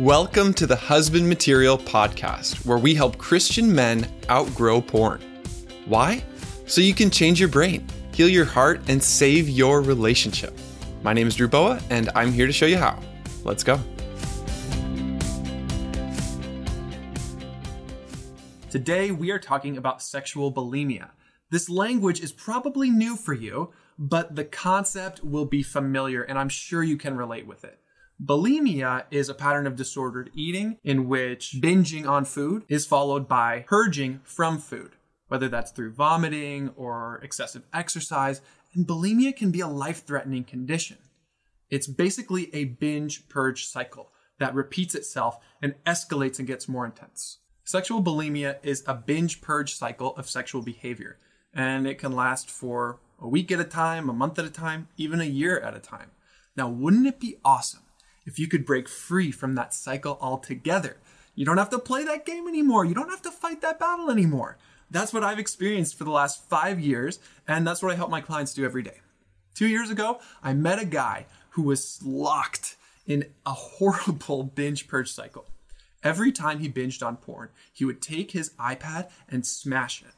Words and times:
Welcome 0.00 0.54
to 0.54 0.66
the 0.66 0.74
Husband 0.74 1.28
Material 1.28 1.78
Podcast, 1.78 2.66
where 2.66 2.78
we 2.78 2.96
help 2.96 3.16
Christian 3.16 3.72
men 3.72 4.10
outgrow 4.28 4.80
porn. 4.80 5.20
Why? 5.86 6.24
So 6.66 6.80
you 6.80 6.92
can 6.92 7.10
change 7.10 7.38
your 7.38 7.48
brain, 7.48 7.86
heal 8.12 8.28
your 8.28 8.44
heart, 8.44 8.80
and 8.88 9.00
save 9.00 9.48
your 9.48 9.82
relationship. 9.82 10.58
My 11.04 11.12
name 11.12 11.28
is 11.28 11.36
Drew 11.36 11.46
Boa, 11.46 11.80
and 11.90 12.10
I'm 12.16 12.32
here 12.32 12.48
to 12.48 12.52
show 12.52 12.66
you 12.66 12.76
how. 12.76 12.98
Let's 13.44 13.62
go. 13.62 13.78
Today, 18.70 19.12
we 19.12 19.30
are 19.30 19.38
talking 19.38 19.76
about 19.76 20.02
sexual 20.02 20.52
bulimia. 20.52 21.10
This 21.50 21.70
language 21.70 22.20
is 22.20 22.32
probably 22.32 22.90
new 22.90 23.14
for 23.14 23.32
you, 23.32 23.70
but 23.96 24.34
the 24.34 24.44
concept 24.44 25.22
will 25.22 25.46
be 25.46 25.62
familiar, 25.62 26.24
and 26.24 26.36
I'm 26.36 26.48
sure 26.48 26.82
you 26.82 26.96
can 26.96 27.16
relate 27.16 27.46
with 27.46 27.62
it. 27.62 27.78
Bulimia 28.22 29.04
is 29.10 29.28
a 29.28 29.34
pattern 29.34 29.66
of 29.66 29.74
disordered 29.74 30.30
eating 30.34 30.78
in 30.84 31.08
which 31.08 31.56
binging 31.60 32.08
on 32.08 32.24
food 32.24 32.64
is 32.68 32.86
followed 32.86 33.26
by 33.26 33.64
purging 33.66 34.20
from 34.22 34.58
food, 34.58 34.92
whether 35.26 35.48
that's 35.48 35.72
through 35.72 35.92
vomiting 35.92 36.70
or 36.76 37.20
excessive 37.24 37.64
exercise. 37.72 38.40
And 38.72 38.86
bulimia 38.86 39.34
can 39.34 39.50
be 39.50 39.60
a 39.60 39.66
life 39.66 40.06
threatening 40.06 40.44
condition. 40.44 40.98
It's 41.70 41.88
basically 41.88 42.54
a 42.54 42.66
binge 42.66 43.28
purge 43.28 43.66
cycle 43.66 44.12
that 44.38 44.54
repeats 44.54 44.94
itself 44.94 45.38
and 45.60 45.74
escalates 45.84 46.38
and 46.38 46.46
gets 46.46 46.68
more 46.68 46.86
intense. 46.86 47.38
Sexual 47.64 48.02
bulimia 48.04 48.58
is 48.62 48.84
a 48.86 48.94
binge 48.94 49.40
purge 49.40 49.74
cycle 49.74 50.16
of 50.16 50.30
sexual 50.30 50.62
behavior, 50.62 51.18
and 51.52 51.86
it 51.86 51.98
can 51.98 52.12
last 52.12 52.48
for 52.48 53.00
a 53.18 53.26
week 53.26 53.50
at 53.50 53.60
a 53.60 53.64
time, 53.64 54.08
a 54.08 54.12
month 54.12 54.38
at 54.38 54.44
a 54.44 54.50
time, 54.50 54.86
even 54.96 55.20
a 55.20 55.24
year 55.24 55.58
at 55.58 55.74
a 55.74 55.80
time. 55.80 56.12
Now, 56.56 56.68
wouldn't 56.68 57.06
it 57.06 57.18
be 57.18 57.38
awesome 57.44 57.83
if 58.26 58.38
you 58.38 58.48
could 58.48 58.66
break 58.66 58.88
free 58.88 59.30
from 59.30 59.54
that 59.54 59.74
cycle 59.74 60.18
altogether. 60.20 60.96
You 61.34 61.44
don't 61.44 61.58
have 61.58 61.70
to 61.70 61.78
play 61.78 62.04
that 62.04 62.24
game 62.24 62.46
anymore. 62.46 62.84
You 62.84 62.94
don't 62.94 63.10
have 63.10 63.22
to 63.22 63.30
fight 63.30 63.60
that 63.62 63.78
battle 63.78 64.10
anymore. 64.10 64.56
That's 64.90 65.12
what 65.12 65.24
I've 65.24 65.38
experienced 65.38 65.96
for 65.96 66.04
the 66.04 66.10
last 66.10 66.48
five 66.48 66.78
years, 66.78 67.18
and 67.48 67.66
that's 67.66 67.82
what 67.82 67.92
I 67.92 67.96
help 67.96 68.10
my 68.10 68.20
clients 68.20 68.54
do 68.54 68.64
every 68.64 68.82
day. 68.82 69.00
Two 69.54 69.66
years 69.66 69.90
ago, 69.90 70.20
I 70.42 70.52
met 70.52 70.80
a 70.80 70.84
guy 70.84 71.26
who 71.50 71.62
was 71.62 72.00
locked 72.04 72.76
in 73.06 73.26
a 73.46 73.52
horrible 73.52 74.42
binge 74.54 74.86
purge 74.86 75.10
cycle. 75.10 75.46
Every 76.02 76.32
time 76.32 76.58
he 76.58 76.68
binged 76.68 77.04
on 77.04 77.16
porn, 77.16 77.48
he 77.72 77.84
would 77.84 78.02
take 78.02 78.32
his 78.32 78.50
iPad 78.50 79.10
and 79.28 79.46
smash 79.46 80.02
it. 80.02 80.14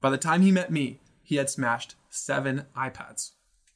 By 0.00 0.10
the 0.10 0.18
time 0.18 0.42
he 0.42 0.52
met 0.52 0.70
me, 0.70 1.00
he 1.22 1.36
had 1.36 1.48
smashed 1.48 1.94
seven 2.10 2.66
iPads. 2.76 3.30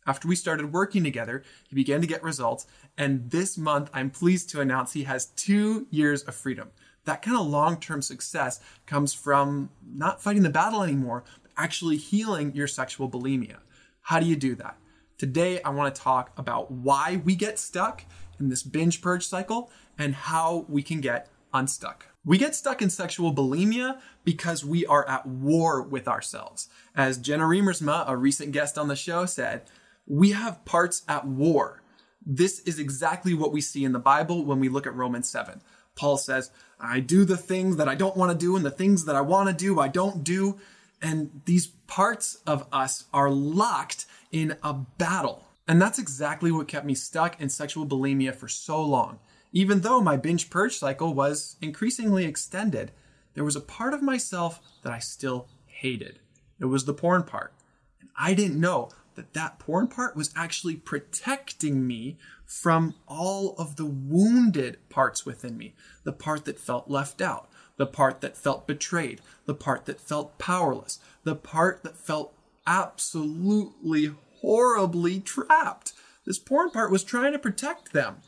After 0.06 0.28
we 0.28 0.36
started 0.36 0.72
working 0.72 1.02
together, 1.02 1.42
he 1.68 1.74
began 1.74 2.00
to 2.00 2.06
get 2.06 2.22
results, 2.22 2.66
and 2.98 3.30
this 3.30 3.56
month 3.56 3.90
I'm 3.94 4.10
pleased 4.10 4.50
to 4.50 4.60
announce 4.60 4.92
he 4.92 5.04
has 5.04 5.26
two 5.26 5.86
years 5.90 6.22
of 6.24 6.34
freedom. 6.34 6.70
That 7.04 7.22
kind 7.22 7.36
of 7.36 7.46
long 7.46 7.80
term 7.80 8.02
success 8.02 8.60
comes 8.86 9.14
from 9.14 9.70
not 9.86 10.22
fighting 10.22 10.42
the 10.42 10.50
battle 10.50 10.82
anymore, 10.82 11.24
but 11.42 11.52
actually 11.56 11.96
healing 11.96 12.54
your 12.54 12.66
sexual 12.66 13.10
bulimia. 13.10 13.58
How 14.02 14.20
do 14.20 14.26
you 14.26 14.36
do 14.36 14.54
that? 14.56 14.76
Today, 15.16 15.62
I 15.62 15.70
want 15.70 15.94
to 15.94 16.00
talk 16.00 16.32
about 16.36 16.70
why 16.70 17.22
we 17.24 17.34
get 17.34 17.58
stuck 17.58 18.04
in 18.38 18.48
this 18.48 18.62
binge 18.62 19.00
purge 19.00 19.26
cycle 19.26 19.70
and 19.96 20.14
how 20.14 20.66
we 20.68 20.82
can 20.82 21.00
get 21.00 21.30
unstuck. 21.52 22.06
We 22.24 22.36
get 22.36 22.54
stuck 22.54 22.82
in 22.82 22.90
sexual 22.90 23.34
bulimia 23.34 24.00
because 24.24 24.64
we 24.64 24.84
are 24.86 25.08
at 25.08 25.26
war 25.26 25.82
with 25.82 26.08
ourselves. 26.08 26.68
As 26.96 27.18
Jenna 27.18 27.44
Riemersma, 27.44 28.08
a 28.08 28.16
recent 28.16 28.52
guest 28.52 28.76
on 28.76 28.88
the 28.88 28.96
show, 28.96 29.24
said, 29.26 29.62
we 30.06 30.32
have 30.32 30.64
parts 30.64 31.02
at 31.08 31.26
war. 31.26 31.82
This 32.24 32.60
is 32.60 32.78
exactly 32.78 33.34
what 33.34 33.52
we 33.52 33.60
see 33.60 33.84
in 33.84 33.92
the 33.92 33.98
Bible 33.98 34.44
when 34.44 34.60
we 34.60 34.68
look 34.68 34.86
at 34.86 34.94
Romans 34.94 35.28
7. 35.28 35.60
Paul 35.94 36.16
says, 36.16 36.50
I 36.80 37.00
do 37.00 37.24
the 37.24 37.36
things 37.36 37.76
that 37.76 37.88
I 37.88 37.94
don't 37.94 38.16
want 38.16 38.32
to 38.32 38.38
do, 38.38 38.56
and 38.56 38.64
the 38.64 38.70
things 38.70 39.04
that 39.04 39.16
I 39.16 39.20
want 39.20 39.48
to 39.48 39.54
do, 39.54 39.78
I 39.78 39.88
don't 39.88 40.24
do. 40.24 40.58
And 41.00 41.42
these 41.44 41.66
parts 41.66 42.38
of 42.46 42.66
us 42.72 43.04
are 43.12 43.30
locked 43.30 44.06
in 44.32 44.56
a 44.62 44.72
battle. 44.72 45.44
And 45.68 45.80
that's 45.80 45.98
exactly 45.98 46.50
what 46.50 46.68
kept 46.68 46.86
me 46.86 46.94
stuck 46.94 47.40
in 47.40 47.48
sexual 47.48 47.86
bulimia 47.86 48.34
for 48.34 48.48
so 48.48 48.82
long. 48.82 49.18
Even 49.52 49.80
though 49.82 50.00
my 50.00 50.16
binge 50.16 50.50
purge 50.50 50.76
cycle 50.76 51.14
was 51.14 51.56
increasingly 51.62 52.24
extended, 52.24 52.90
there 53.34 53.44
was 53.44 53.56
a 53.56 53.60
part 53.60 53.94
of 53.94 54.02
myself 54.02 54.60
that 54.82 54.92
I 54.92 54.98
still 54.98 55.48
hated. 55.66 56.18
It 56.58 56.66
was 56.66 56.84
the 56.84 56.94
porn 56.94 57.22
part. 57.22 57.52
And 58.00 58.10
I 58.18 58.34
didn't 58.34 58.60
know 58.60 58.90
that 59.16 59.34
that 59.34 59.58
porn 59.58 59.88
part 59.88 60.16
was 60.16 60.32
actually 60.36 60.76
protecting 60.76 61.86
me 61.86 62.16
from 62.44 62.94
all 63.06 63.54
of 63.58 63.76
the 63.76 63.86
wounded 63.86 64.78
parts 64.88 65.24
within 65.24 65.56
me. 65.56 65.74
The 66.04 66.12
part 66.12 66.44
that 66.44 66.58
felt 66.58 66.90
left 66.90 67.20
out, 67.20 67.48
the 67.76 67.86
part 67.86 68.20
that 68.20 68.36
felt 68.36 68.66
betrayed, 68.66 69.20
the 69.46 69.54
part 69.54 69.86
that 69.86 70.00
felt 70.00 70.38
powerless, 70.38 70.98
the 71.24 71.34
part 71.34 71.82
that 71.82 71.96
felt 71.96 72.34
absolutely 72.66 74.14
horribly 74.40 75.20
trapped. 75.20 75.92
This 76.24 76.38
porn 76.38 76.70
part 76.70 76.90
was 76.90 77.04
trying 77.04 77.32
to 77.32 77.38
protect 77.38 77.92
them. 77.92 78.18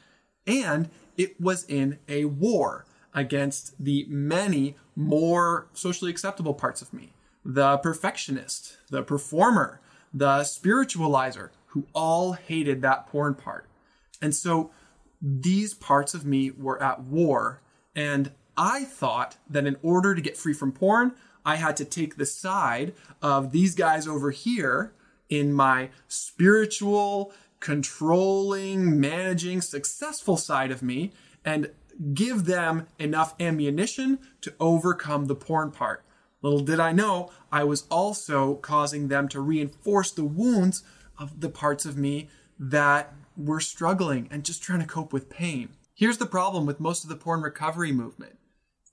And 0.47 0.91
it 1.17 1.41
was 1.41 1.65
in 1.65 1.99
a 2.09 2.27
war 2.27 2.85
against 3.15 3.83
the 3.83 4.07
many 4.09 4.77
more 4.95 5.69
socially 5.73 6.11
acceptable 6.11 6.55
parts 6.55 6.83
of 6.83 6.93
me 6.93 7.13
the 7.49 7.79
perfectionist, 7.79 8.77
the 8.91 9.05
performer, 9.05 9.81
the 10.13 10.41
spiritualizer, 10.41 11.51
who 11.67 11.87
all 11.93 12.33
hated 12.33 12.83
that 12.83 13.07
porn 13.07 13.35
part. 13.35 13.67
And 14.23 14.35
so 14.35 14.71
these 15.21 15.75
parts 15.75 16.15
of 16.15 16.25
me 16.25 16.51
were 16.51 16.83
at 16.83 17.03
war. 17.03 17.61
And 17.95 18.33
I 18.57 18.85
thought 18.85 19.37
that 19.49 19.67
in 19.67 19.77
order 19.83 20.15
to 20.15 20.21
get 20.21 20.37
free 20.37 20.55
from 20.55 20.73
porn, 20.73 21.13
I 21.45 21.57
had 21.57 21.77
to 21.77 21.85
take 21.85 22.17
the 22.17 22.27
side 22.27 22.95
of 23.23 23.53
these 23.53 23.75
guys 23.75 24.09
over 24.09 24.31
here 24.31 24.93
in 25.29 25.53
my 25.53 25.91
spiritual, 26.09 27.33
controlling, 27.61 28.99
managing, 29.01 29.61
successful 29.61 30.37
side 30.37 30.71
of 30.71 30.83
me 30.83 31.13
and 31.45 31.71
give 32.15 32.45
them 32.45 32.87
enough 32.99 33.35
ammunition 33.41 34.19
to 34.41 34.53
overcome 34.61 35.27
the 35.27 35.35
porn 35.35 35.71
part. 35.71 36.05
Little 36.43 36.61
did 36.61 36.81
I 36.81 36.93
know, 36.93 37.31
I 37.51 37.65
was 37.65 37.87
also 37.91 38.57
causing 38.57 39.09
them 39.09 39.29
to 39.29 39.41
reinforce 39.41 40.11
the 40.11 40.25
wounds 40.25 40.83
of 41.19 41.41
the 41.41 41.49
parts 41.49 41.87
of 41.87 41.97
me 41.97 42.29
that 42.59 43.15
were 43.37 43.61
struggling 43.61 44.29
and 44.31 44.45
just 44.45 44.63
trying 44.63 44.81
to 44.81 44.87
cope 44.87 45.13
with 45.13 45.31
pain. 45.31 45.71
Here's 45.95 46.19
the 46.19 46.27
problem 46.27 46.67
with 46.67 46.81
most 46.81 47.05
of 47.05 47.11
the 47.11 47.17
porn 47.17 47.41
recovery 47.41 47.93
movement. 47.93 48.39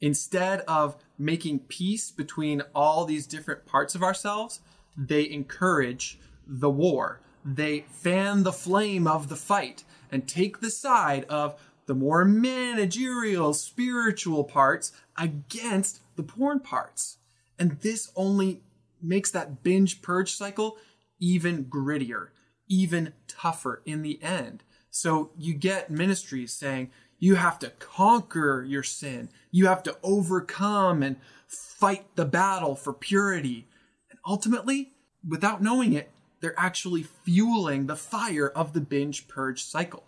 Instead 0.02 0.62
of 0.62 0.98
making 1.18 1.60
peace 1.60 2.12
between 2.12 2.62
all 2.74 3.06
these 3.06 3.28
different 3.28 3.66
parts 3.66 3.96
of 3.96 4.04
ourselves, 4.04 4.60
they 4.98 5.30
encourage 5.30 6.20
the 6.46 6.70
war. 6.70 7.22
They 7.46 7.82
fan 7.90 8.44
the 8.44 8.54
flame 8.54 9.08
of 9.08 9.30
the 9.30 9.36
fight 9.36 9.84
and 10.12 10.28
take 10.28 10.60
the 10.60 10.70
side 10.70 11.26
of 11.26 11.60
the 11.86 11.96
more 11.96 12.24
managerial, 12.24 13.54
spiritual 13.54 14.44
parts 14.44 14.92
against 15.18 16.00
the 16.16 16.24
porn 16.24 16.60
parts. 16.60 17.18
And 17.60 17.80
this 17.82 18.12
only 18.16 18.62
makes 19.02 19.32
that 19.32 19.64
binge 19.64 20.02
purge 20.02 20.34
cycle 20.34 20.78
even 21.20 21.66
grittier, 21.66 22.30
even 22.68 23.14
tougher 23.28 23.82
in 23.86 24.02
the 24.02 24.22
end. 24.22 24.64
So 24.90 25.32
you 25.38 25.54
get 25.54 25.90
ministries 25.90 26.54
saying 26.54 26.92
you 27.20 27.36
have 27.36 27.58
to 27.60 27.70
conquer 27.80 28.66
your 28.68 28.84
sin, 28.84 29.30
you 29.52 29.68
have 29.68 29.84
to 29.84 29.98
overcome 30.04 31.02
and 31.02 31.18
fight 31.48 32.16
the 32.16 32.26
battle 32.26 32.76
for 32.76 32.94
purity. 32.94 33.68
And 34.10 34.20
ultimately, 34.26 34.92
without 35.28 35.62
knowing 35.62 35.94
it, 35.94 36.12
they're 36.42 36.60
actually 36.60 37.04
fueling 37.04 37.88
the 37.88 37.96
fire 37.96 38.50
of 38.50 38.74
the 38.74 38.82
binge 38.82 39.28
purge 39.30 39.64
cycle. 39.64 40.04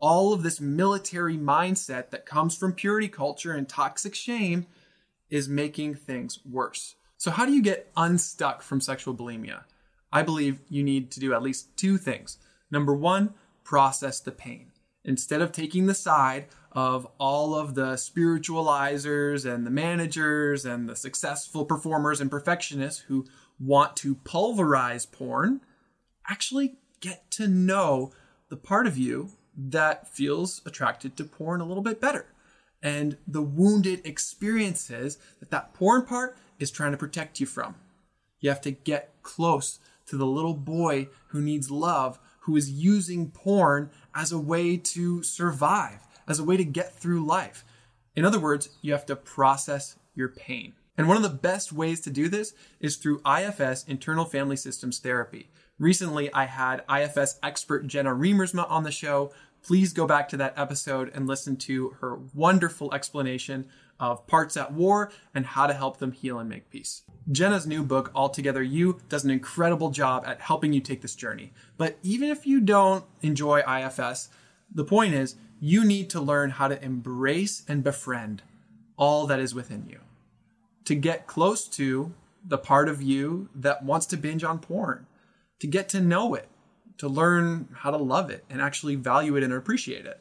All 0.00 0.32
of 0.32 0.42
this 0.42 0.60
military 0.60 1.38
mindset 1.38 2.10
that 2.10 2.26
comes 2.26 2.56
from 2.56 2.72
purity 2.72 3.08
culture 3.08 3.52
and 3.52 3.68
toxic 3.68 4.14
shame 4.14 4.66
is 5.30 5.48
making 5.48 5.94
things 5.94 6.38
worse. 6.48 6.96
So, 7.16 7.30
how 7.30 7.46
do 7.46 7.52
you 7.52 7.62
get 7.62 7.90
unstuck 7.96 8.62
from 8.62 8.80
sexual 8.80 9.14
bulimia? 9.14 9.64
I 10.12 10.22
believe 10.22 10.60
you 10.68 10.82
need 10.82 11.10
to 11.12 11.20
do 11.20 11.34
at 11.34 11.42
least 11.42 11.76
two 11.76 11.98
things. 11.98 12.38
Number 12.70 12.94
one, 12.94 13.34
process 13.64 14.20
the 14.20 14.32
pain. 14.32 14.72
Instead 15.04 15.40
of 15.40 15.52
taking 15.52 15.86
the 15.86 15.94
side 15.94 16.46
of 16.72 17.06
all 17.18 17.54
of 17.54 17.74
the 17.74 17.94
spiritualizers 17.94 19.50
and 19.50 19.66
the 19.66 19.70
managers 19.70 20.64
and 20.64 20.88
the 20.88 20.96
successful 20.96 21.64
performers 21.64 22.20
and 22.20 22.30
perfectionists 22.30 23.02
who 23.02 23.24
want 23.58 23.96
to 23.96 24.16
pulverize 24.16 25.06
porn, 25.06 25.60
actually 26.28 26.76
get 27.00 27.30
to 27.30 27.48
know 27.48 28.12
the 28.48 28.56
part 28.56 28.86
of 28.86 28.98
you 28.98 29.30
that 29.56 30.06
feels 30.08 30.60
attracted 30.66 31.16
to 31.16 31.24
porn 31.24 31.60
a 31.60 31.64
little 31.64 31.82
bit 31.82 32.00
better 32.00 32.26
and 32.82 33.16
the 33.26 33.42
wounded 33.42 34.04
experiences 34.04 35.18
that 35.40 35.50
that 35.50 35.74
porn 35.74 36.04
part 36.04 36.36
is 36.58 36.70
trying 36.70 36.92
to 36.92 36.98
protect 36.98 37.40
you 37.40 37.46
from. 37.46 37.74
You 38.40 38.50
have 38.50 38.60
to 38.62 38.70
get 38.70 39.14
close 39.22 39.78
to 40.06 40.16
the 40.16 40.26
little 40.26 40.54
boy 40.54 41.08
who 41.28 41.40
needs 41.40 41.70
love, 41.70 42.18
who 42.40 42.56
is 42.56 42.70
using 42.70 43.30
porn 43.30 43.90
as 44.14 44.32
a 44.32 44.38
way 44.38 44.76
to 44.76 45.22
survive, 45.22 46.06
as 46.28 46.38
a 46.38 46.44
way 46.44 46.56
to 46.56 46.64
get 46.64 46.94
through 46.94 47.26
life. 47.26 47.64
In 48.14 48.24
other 48.24 48.38
words, 48.38 48.68
you 48.82 48.92
have 48.92 49.06
to 49.06 49.16
process 49.16 49.96
your 50.14 50.28
pain. 50.28 50.74
And 50.96 51.08
one 51.08 51.16
of 51.16 51.22
the 51.22 51.28
best 51.28 51.72
ways 51.72 52.00
to 52.02 52.10
do 52.10 52.28
this 52.28 52.54
is 52.80 52.96
through 52.96 53.20
IFS 53.26 53.84
internal 53.84 54.24
family 54.24 54.56
systems 54.56 54.98
therapy. 54.98 55.50
Recently, 55.78 56.32
I 56.32 56.46
had 56.46 56.84
IFS 56.90 57.38
expert 57.42 57.86
Jenna 57.86 58.14
Riemersma 58.14 58.70
on 58.70 58.84
the 58.84 58.90
show. 58.90 59.32
Please 59.66 59.92
go 59.92 60.06
back 60.06 60.28
to 60.28 60.36
that 60.36 60.56
episode 60.56 61.10
and 61.12 61.26
listen 61.26 61.56
to 61.56 61.96
her 62.00 62.20
wonderful 62.32 62.94
explanation 62.94 63.66
of 63.98 64.24
parts 64.28 64.56
at 64.56 64.72
war 64.72 65.10
and 65.34 65.44
how 65.44 65.66
to 65.66 65.74
help 65.74 65.98
them 65.98 66.12
heal 66.12 66.38
and 66.38 66.48
make 66.48 66.70
peace. 66.70 67.02
Jenna's 67.32 67.66
new 67.66 67.82
book, 67.82 68.12
Altogether 68.14 68.62
You, 68.62 69.00
does 69.08 69.24
an 69.24 69.30
incredible 69.32 69.90
job 69.90 70.22
at 70.24 70.40
helping 70.40 70.72
you 70.72 70.80
take 70.80 71.02
this 71.02 71.16
journey. 71.16 71.52
But 71.76 71.98
even 72.04 72.28
if 72.28 72.46
you 72.46 72.60
don't 72.60 73.04
enjoy 73.22 73.60
IFS, 73.60 74.28
the 74.72 74.84
point 74.84 75.14
is 75.14 75.34
you 75.58 75.84
need 75.84 76.10
to 76.10 76.20
learn 76.20 76.50
how 76.50 76.68
to 76.68 76.80
embrace 76.80 77.64
and 77.66 77.82
befriend 77.82 78.44
all 78.96 79.26
that 79.26 79.40
is 79.40 79.52
within 79.52 79.88
you. 79.88 79.98
To 80.84 80.94
get 80.94 81.26
close 81.26 81.66
to 81.70 82.14
the 82.46 82.58
part 82.58 82.88
of 82.88 83.02
you 83.02 83.48
that 83.52 83.82
wants 83.82 84.06
to 84.06 84.16
binge 84.16 84.44
on 84.44 84.60
porn, 84.60 85.08
to 85.58 85.66
get 85.66 85.88
to 85.88 86.00
know 86.00 86.34
it, 86.34 86.48
to 86.98 87.08
learn 87.08 87.68
how 87.74 87.90
to 87.90 87.96
love 87.96 88.30
it 88.30 88.44
and 88.48 88.60
actually 88.60 88.94
value 88.94 89.36
it 89.36 89.42
and 89.42 89.52
appreciate 89.52 90.06
it. 90.06 90.20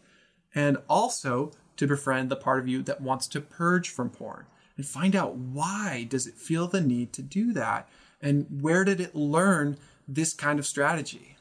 And 0.53 0.77
also 0.89 1.51
to 1.77 1.87
befriend 1.87 2.29
the 2.29 2.35
part 2.35 2.59
of 2.59 2.67
you 2.67 2.81
that 2.83 3.01
wants 3.01 3.27
to 3.27 3.41
purge 3.41 3.89
from 3.89 4.09
porn 4.09 4.45
and 4.77 4.85
find 4.85 5.15
out 5.15 5.35
why 5.35 6.05
does 6.09 6.27
it 6.27 6.35
feel 6.35 6.67
the 6.67 6.81
need 6.81 7.13
to 7.13 7.21
do 7.21 7.53
that 7.53 7.87
and 8.21 8.61
where 8.61 8.83
did 8.83 8.99
it 8.99 9.15
learn 9.15 9.77
this 10.07 10.33
kind 10.33 10.59
of 10.59 10.65
strategy. 10.65 11.35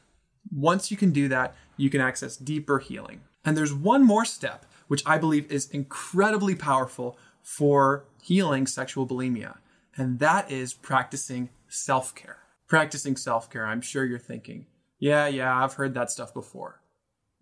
Once 0.53 0.91
you 0.91 0.97
can 0.97 1.11
do 1.11 1.27
that, 1.27 1.55
you 1.77 1.89
can 1.89 2.01
access 2.01 2.37
deeper 2.37 2.79
healing. 2.79 3.21
And 3.43 3.55
there's 3.55 3.73
one 3.73 4.03
more 4.03 4.25
step 4.25 4.65
which 4.87 5.03
I 5.05 5.17
believe 5.17 5.51
is 5.51 5.69
incredibly 5.71 6.55
powerful 6.55 7.17
for 7.41 8.05
healing 8.21 8.67
sexual 8.67 9.07
bulimia, 9.07 9.57
and 9.95 10.19
that 10.19 10.51
is 10.51 10.73
practicing 10.73 11.49
self-care. 11.67 12.37
Practicing 12.67 13.15
self-care. 13.15 13.65
I'm 13.65 13.81
sure 13.81 14.05
you're 14.05 14.19
thinking, 14.19 14.65
"Yeah, 14.99 15.27
yeah, 15.27 15.63
I've 15.63 15.73
heard 15.73 15.93
that 15.93 16.11
stuff 16.11 16.33
before." 16.33 16.81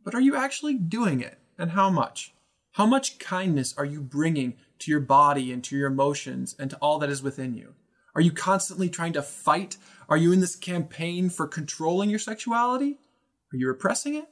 But 0.04 0.16
are 0.16 0.22
you 0.22 0.36
actually 0.36 0.76
doing 0.76 1.22
it? 1.22 1.38
And 1.58 1.72
how 1.72 1.90
much? 1.90 2.34
How 2.74 2.86
much 2.86 3.20
kindness 3.20 3.76
are 3.78 3.86
you 3.86 4.02
bringing 4.02 4.56
to 4.80 4.90
your 4.90 5.00
body 5.00 5.52
and 5.52 5.64
to 5.66 5.78
your 5.78 5.88
emotions 5.88 6.56
and 6.58 6.70
to 6.72 6.78
all 6.78 6.98
that 7.00 7.10
is 7.10 7.22
within 7.22 7.54
you? 7.56 7.76
Are 8.16 8.22
you 8.22 8.32
constantly 8.32 8.90
trying 8.90 9.14
to 9.14 9.22
fight? 9.22 9.78
Are 10.10 10.18
you 10.18 10.32
in 10.32 10.40
this 10.40 10.56
campaign 10.56 11.30
for 11.30 11.48
controlling 11.48 12.10
your 12.10 12.20
sexuality? 12.20 12.98
Are 13.52 13.58
you 13.58 13.68
repressing 13.68 14.16
it? 14.16 14.28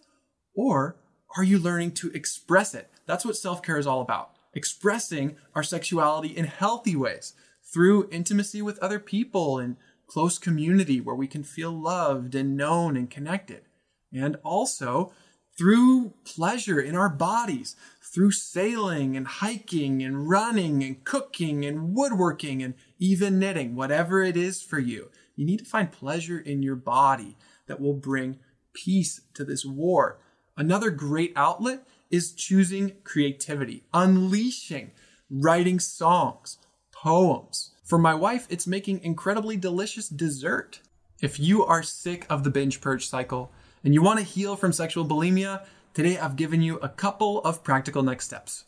Or 0.56 0.98
are 1.38 1.44
you 1.44 1.60
learning 1.60 1.92
to 1.94 2.12
express 2.12 2.74
it? 2.74 2.90
That's 3.06 3.26
what 3.26 3.38
self 3.38 3.62
care 3.62 3.78
is 3.78 3.88
all 3.88 4.02
about. 4.02 4.32
Expressing 4.54 5.38
our 5.56 5.64
sexuality 5.64 6.30
in 6.30 6.46
healthy 6.46 6.96
ways 6.96 7.34
through 7.72 8.10
intimacy 8.12 8.62
with 8.62 8.80
other 8.80 9.00
people 9.00 9.60
and 9.60 9.78
close 10.12 10.38
community 10.38 11.00
where 11.00 11.16
we 11.16 11.25
can 11.25 11.42
feel 11.42 11.72
loved 11.72 12.36
and 12.36 12.58
known 12.58 12.98
and 12.98 13.10
connected. 13.10 13.62
And 14.13 14.36
also 14.44 15.13
through 15.58 16.13
pleasure 16.25 16.81
in 16.81 16.98
our 16.98 17.08
bodies, 17.08 17.78
through 18.02 18.31
sailing 18.31 19.16
and 19.16 19.25
hiking 19.25 20.04
and 20.04 20.28
running 20.28 20.84
and 20.84 21.02
cooking 21.06 21.63
and 21.63 21.96
woodworking 21.96 22.62
and 22.62 22.74
even 23.00 23.40
knitting, 23.40 23.74
whatever 23.74 24.22
it 24.22 24.36
is 24.36 24.62
for 24.62 24.80
you. 24.80 25.10
You 25.38 25.46
need 25.46 25.60
to 25.60 25.66
find 25.66 25.90
pleasure 25.90 26.40
in 26.40 26.62
your 26.62 26.75
body 26.75 27.38
that 27.68 27.80
will 27.80 27.94
bring 27.94 28.38
peace 28.74 29.22
to 29.34 29.46
this 29.46 29.63
war. 29.63 30.19
Another 30.58 30.90
great 30.90 31.31
outlet 31.38 31.88
is 32.10 32.34
choosing 32.34 32.98
creativity, 33.06 33.86
unleashing, 33.94 34.92
writing 35.30 35.80
songs, 35.80 36.58
poems. 36.92 37.71
For 37.92 37.98
my 37.98 38.16
wife, 38.16 38.48
it's 38.50 38.66
making 38.66 39.04
incredibly 39.04 39.58
delicious 39.58 40.08
dessert. 40.08 40.80
If 41.22 41.42
you 41.42 41.66
are 41.66 41.84
sick 41.84 42.26
of 42.30 42.46
the 42.46 42.50
binge 42.50 42.80
purge 42.80 43.06
cycle, 43.06 43.52
and 43.84 43.94
you 43.94 44.02
want 44.02 44.20
to 44.20 44.24
heal 44.24 44.56
from 44.56 44.72
sexual 44.72 45.06
bulimia, 45.06 45.66
today 45.94 46.18
I've 46.18 46.38
given 46.38 46.62
you 46.62 46.78
a 46.78 46.88
couple 46.88 47.42
of 47.42 47.66
practical 47.66 48.02
next 48.02 48.28
steps. 48.28 48.64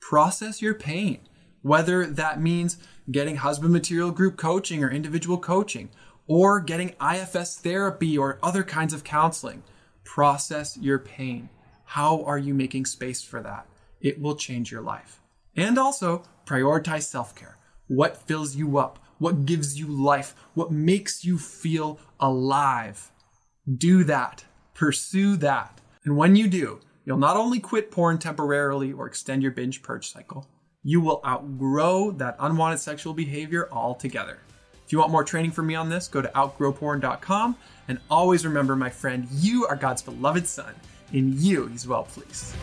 Process 0.00 0.62
your 0.62 0.72
pain, 0.72 1.18
whether 1.60 2.06
that 2.06 2.40
means 2.40 2.78
getting 3.10 3.36
husband 3.36 3.74
material 3.74 4.10
group 4.10 4.38
coaching 4.38 4.82
or 4.82 4.90
individual 4.90 5.36
coaching, 5.36 5.90
or 6.26 6.58
getting 6.58 6.94
IFS 6.98 7.56
therapy 7.56 8.16
or 8.16 8.38
other 8.42 8.62
kinds 8.62 8.94
of 8.94 9.04
counseling. 9.04 9.62
Process 10.02 10.78
your 10.78 10.98
pain. 10.98 11.50
How 11.84 12.24
are 12.24 12.38
you 12.38 12.54
making 12.54 12.86
space 12.86 13.20
for 13.20 13.42
that? 13.42 13.66
It 14.00 14.18
will 14.18 14.34
change 14.34 14.72
your 14.72 14.80
life. 14.80 15.20
And 15.54 15.76
also 15.78 16.22
prioritize 16.46 17.02
self 17.02 17.34
care. 17.34 17.58
What 17.92 18.16
fills 18.16 18.56
you 18.56 18.78
up? 18.78 18.98
What 19.18 19.44
gives 19.44 19.78
you 19.78 19.86
life? 19.86 20.34
What 20.54 20.72
makes 20.72 21.26
you 21.26 21.36
feel 21.36 21.98
alive? 22.18 23.10
Do 23.70 24.02
that. 24.04 24.46
Pursue 24.72 25.36
that. 25.36 25.78
And 26.02 26.16
when 26.16 26.34
you 26.34 26.48
do, 26.48 26.80
you'll 27.04 27.18
not 27.18 27.36
only 27.36 27.60
quit 27.60 27.90
porn 27.90 28.16
temporarily 28.16 28.94
or 28.94 29.06
extend 29.06 29.42
your 29.42 29.52
binge 29.52 29.82
purge 29.82 30.10
cycle, 30.10 30.48
you 30.82 31.02
will 31.02 31.20
outgrow 31.26 32.12
that 32.12 32.36
unwanted 32.40 32.80
sexual 32.80 33.12
behavior 33.12 33.68
altogether. 33.70 34.38
If 34.86 34.90
you 34.90 34.98
want 34.98 35.12
more 35.12 35.22
training 35.22 35.50
from 35.50 35.66
me 35.66 35.74
on 35.74 35.90
this, 35.90 36.08
go 36.08 36.22
to 36.22 36.28
outgrowporn.com 36.28 37.56
and 37.88 37.98
always 38.08 38.46
remember, 38.46 38.74
my 38.74 38.88
friend, 38.88 39.28
you 39.32 39.66
are 39.66 39.76
God's 39.76 40.00
beloved 40.00 40.46
son. 40.46 40.74
In 41.12 41.34
you, 41.36 41.66
he's 41.66 41.86
well 41.86 42.04
pleased. 42.04 42.54